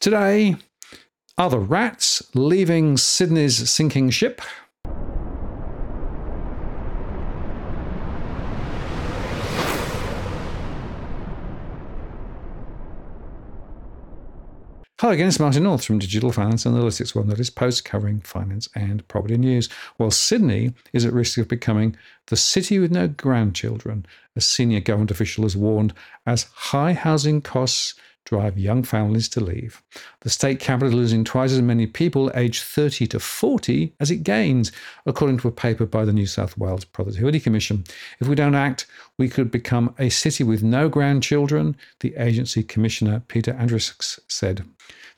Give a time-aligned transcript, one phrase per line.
[0.00, 0.56] Today,
[1.36, 4.40] are the rats leaving Sydney's sinking ship?
[14.98, 18.22] Hello again, it's Martin North from Digital Finance and Analytics, one that is post covering
[18.22, 19.68] finance and property news.
[19.98, 21.94] Well, Sydney is at risk of becoming
[22.28, 25.92] the city with no grandchildren, a senior government official has warned,
[26.26, 29.82] as high housing costs drive young families to leave.
[30.20, 34.22] The state capital is losing twice as many people aged 30 to 40 as it
[34.22, 34.70] gains,
[35.06, 37.84] according to a paper by the New South Wales Productivity Commission.
[38.20, 38.86] If we don't act,
[39.18, 44.64] we could become a city with no grandchildren, the agency commissioner Peter Andrusks said.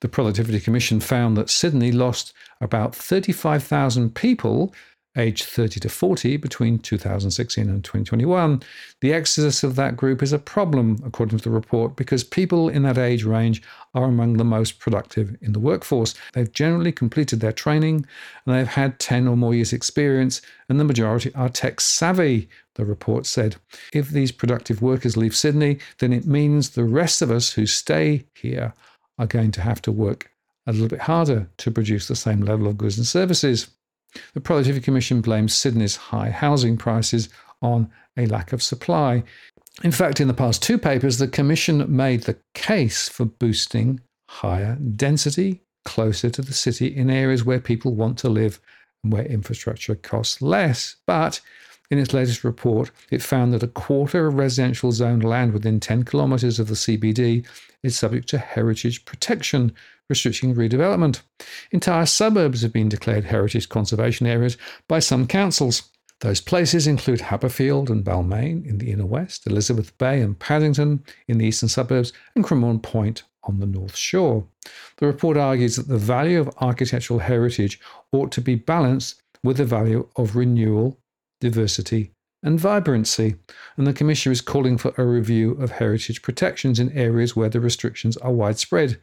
[0.00, 4.74] The Productivity Commission found that Sydney lost about 35,000 people
[5.16, 8.62] aged 30 to 40 between 2016 and 2021.
[9.00, 12.82] The exodus of that group is a problem, according to the report, because people in
[12.84, 13.62] that age range
[13.94, 16.14] are among the most productive in the workforce.
[16.32, 18.06] They've generally completed their training
[18.46, 22.48] and they've had 10 or more years' experience, and the majority are tech savvy.
[22.74, 23.56] The report said.
[23.92, 28.24] If these productive workers leave Sydney, then it means the rest of us who stay
[28.32, 28.72] here
[29.18, 30.30] are going to have to work
[30.66, 33.68] a little bit harder to produce the same level of goods and services.
[34.34, 37.28] The Productivity Commission blames Sydney's high housing prices
[37.60, 39.24] on a lack of supply.
[39.82, 44.76] In fact, in the past two papers, the Commission made the case for boosting higher
[44.76, 48.60] density closer to the city in areas where people want to live
[49.02, 50.96] and where infrastructure costs less.
[51.06, 51.40] But
[51.90, 56.04] in its latest report, it found that a quarter of residential zoned land within 10
[56.04, 57.46] kilometres of the CBD
[57.82, 59.72] is subject to heritage protection,
[60.08, 61.20] restricting redevelopment.
[61.70, 64.56] Entire suburbs have been declared heritage conservation areas
[64.88, 65.90] by some councils.
[66.20, 71.38] Those places include Haberfield and Balmain in the inner west, Elizabeth Bay and Paddington in
[71.38, 74.46] the eastern suburbs, and Cremorne Point on the North Shore.
[74.98, 77.80] The report argues that the value of architectural heritage
[78.12, 80.98] ought to be balanced with the value of renewal,
[81.42, 82.12] diversity,
[82.42, 83.34] and vibrancy,
[83.76, 87.60] and the Commissioner is calling for a review of heritage protections in areas where the
[87.60, 89.00] restrictions are widespread.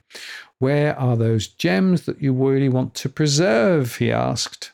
[0.57, 3.97] Where are those gems that you really want to preserve?
[3.97, 4.71] He asked.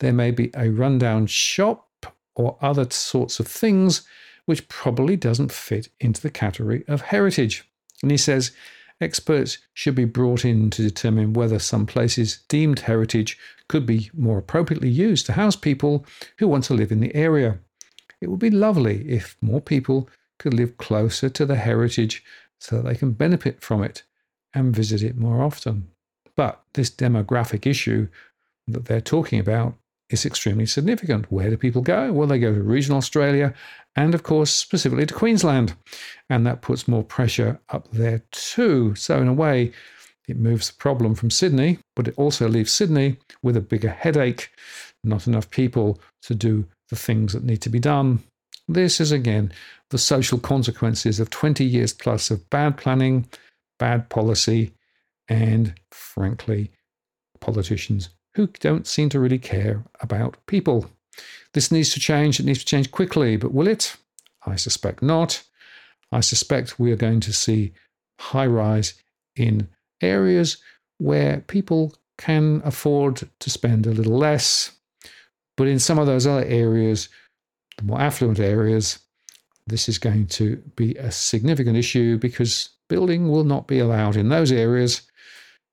[0.00, 1.88] There may be a rundown shop
[2.34, 4.02] or other sorts of things
[4.46, 7.64] which probably doesn't fit into the category of heritage.
[8.02, 8.50] And he says
[9.00, 13.38] experts should be brought in to determine whether some places deemed heritage
[13.68, 16.04] could be more appropriately used to house people
[16.38, 17.58] who want to live in the area.
[18.20, 20.08] It would be lovely if more people
[20.38, 22.24] could live closer to the heritage
[22.58, 24.02] so that they can benefit from it
[24.54, 25.88] and visit it more often.
[26.36, 28.08] But this demographic issue
[28.66, 29.74] that they're talking about
[30.10, 31.30] is extremely significant.
[31.30, 32.12] Where do people go?
[32.12, 33.54] Well, they go to regional Australia
[33.96, 35.74] and, of course, specifically to Queensland.
[36.28, 38.94] And that puts more pressure up there too.
[38.94, 39.72] So, in a way,
[40.28, 44.50] it moves the problem from Sydney, but it also leaves Sydney with a bigger headache,
[45.02, 48.22] not enough people to do the things that need to be done.
[48.66, 49.52] This is again
[49.90, 53.28] the social consequences of 20 years plus of bad planning,
[53.78, 54.72] bad policy,
[55.28, 56.70] and frankly,
[57.40, 60.90] politicians who don't seem to really care about people.
[61.52, 62.40] This needs to change.
[62.40, 63.96] It needs to change quickly, but will it?
[64.46, 65.42] I suspect not.
[66.10, 67.72] I suspect we are going to see
[68.18, 68.94] high rise
[69.36, 69.68] in
[70.04, 70.58] areas
[70.98, 74.74] where people can afford to spend a little less
[75.56, 77.08] but in some of those other areas,
[77.76, 78.98] the more affluent areas,
[79.66, 84.28] this is going to be a significant issue because building will not be allowed in
[84.28, 85.02] those areas.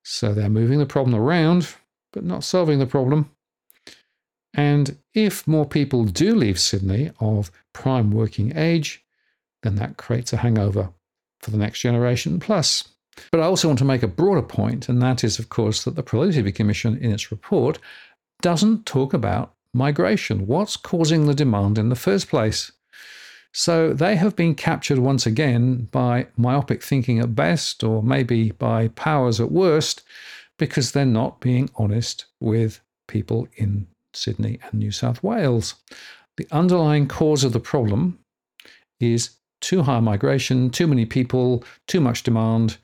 [0.03, 1.67] So they're moving the problem around,
[2.13, 3.31] but not solving the problem.
[4.53, 9.03] And if more people do leave Sydney of prime working age,
[9.63, 10.89] then that creates a hangover
[11.39, 12.87] for the next generation plus.
[13.31, 15.95] But I also want to make a broader point, and that is, of course, that
[15.95, 17.79] the Productivity Commission in its report
[18.41, 20.47] doesn't talk about migration.
[20.47, 22.71] What's causing the demand in the first place?
[23.53, 28.87] So they have been captured once again by myopic thinking at best, or maybe by
[28.89, 30.03] powers at worst,
[30.57, 35.75] because they're not being honest with people in Sydney and New South Wales.
[36.37, 38.19] The underlying cause of the problem
[38.99, 42.77] is too high migration, too many people, too much demand,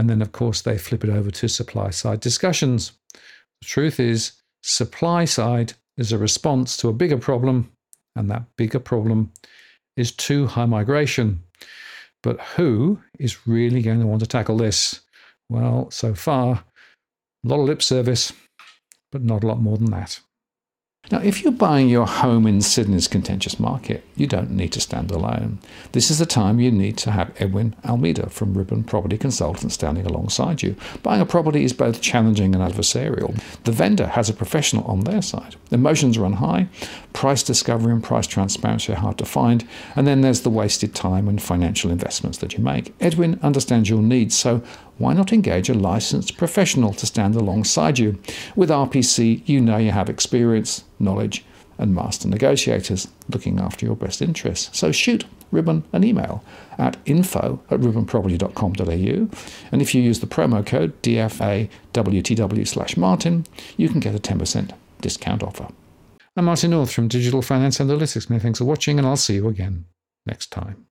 [0.00, 2.92] and then, of course, they flip it over to supply side discussions.
[3.12, 4.32] The truth is,
[4.62, 7.70] supply side is a response to a bigger problem,
[8.16, 9.30] and that bigger problem
[9.98, 11.42] is too high migration.
[12.22, 15.02] But who is really going to want to tackle this?
[15.50, 16.64] Well, so far,
[17.44, 18.32] a lot of lip service,
[19.12, 20.18] but not a lot more than that.
[21.10, 25.10] Now, if you're buying your home in Sydney's contentious market, you don't need to stand
[25.10, 25.58] alone.
[25.90, 30.06] This is the time you need to have Edwin Almeida from Ribbon Property Consultants standing
[30.06, 30.76] alongside you.
[31.02, 33.36] Buying a property is both challenging and adversarial.
[33.64, 35.56] The vendor has a professional on their side.
[35.72, 36.68] Emotions run high,
[37.12, 41.28] price discovery and price transparency are hard to find, and then there's the wasted time
[41.28, 42.94] and financial investments that you make.
[43.00, 44.62] Edwin understands your needs, so
[45.00, 48.18] why not engage a licensed professional to stand alongside you?
[48.54, 51.42] With RPC, you know you have experience, knowledge,
[51.78, 54.78] and master negotiators looking after your best interests.
[54.78, 56.44] So shoot Ribbon an email
[56.78, 59.36] at info at ribbonproperty.com.au.
[59.72, 63.46] And if you use the promo code DFAWTW slash Martin,
[63.78, 65.68] you can get a 10% discount offer.
[66.36, 68.28] I'm Martin North from Digital Finance Analytics.
[68.28, 69.86] Many thanks for watching, and I'll see you again
[70.26, 70.89] next time.